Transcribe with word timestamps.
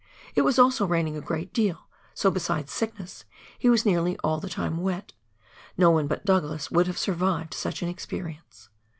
It 0.33 0.41
was 0.41 0.57
also 0.57 0.87
raining 0.87 1.15
a 1.15 1.21
great 1.21 1.53
deal, 1.53 1.87
so, 2.15 2.31
besides 2.31 2.71
sickness, 2.71 3.23
he 3.59 3.69
was 3.69 3.85
nearly 3.85 4.17
all 4.23 4.39
the 4.39 4.49
time 4.49 4.77
wet; 4.77 5.13
no 5.77 5.91
one 5.91 6.07
but 6.07 6.25
Douglas 6.25 6.71
would 6.71 6.87
have 6.87 6.97
survived 6.97 7.53
such 7.53 7.83
an 7.83 7.87
experience. 7.87 8.69